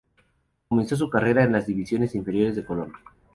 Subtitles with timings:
[0.67, 2.91] Comenzó su carrera en las divisiones inferiores de Colón.